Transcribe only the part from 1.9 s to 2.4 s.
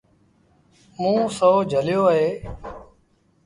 اهي۔